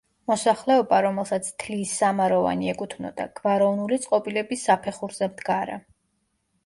მოსახლეობა, 0.29 1.01
რომელსაც 1.05 1.49
თლიის 1.63 1.91
სამაროვანი 1.99 2.71
ეკუთვნოდა, 2.75 3.29
გვაროვნული 3.41 4.01
წყობილების 4.07 4.65
საფეხურზე 4.71 5.33
მდგარა. 5.35 5.77